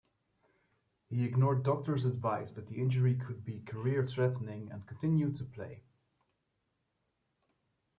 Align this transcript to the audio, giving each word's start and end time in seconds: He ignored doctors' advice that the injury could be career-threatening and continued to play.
He 1.11 1.23
ignored 1.23 1.61
doctors' 1.61 2.05
advice 2.05 2.49
that 2.53 2.65
the 2.65 2.81
injury 2.81 3.13
could 3.13 3.45
be 3.45 3.59
career-threatening 3.59 4.71
and 4.71 4.87
continued 4.87 5.35
to 5.35 5.43
play. 5.45 5.83